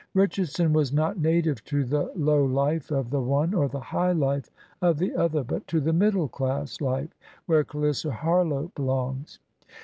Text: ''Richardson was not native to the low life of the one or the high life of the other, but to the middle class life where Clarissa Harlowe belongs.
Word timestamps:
''Richardson 0.15 0.73
was 0.73 0.91
not 0.91 1.19
native 1.19 1.63
to 1.65 1.83
the 1.85 2.11
low 2.15 2.43
life 2.43 2.89
of 2.89 3.11
the 3.11 3.21
one 3.21 3.53
or 3.53 3.67
the 3.69 3.79
high 3.79 4.13
life 4.13 4.49
of 4.81 4.97
the 4.97 5.13
other, 5.15 5.43
but 5.43 5.67
to 5.67 5.79
the 5.79 5.93
middle 5.93 6.27
class 6.27 6.81
life 6.81 7.13
where 7.45 7.63
Clarissa 7.63 8.09
Harlowe 8.09 8.71
belongs. 8.73 9.37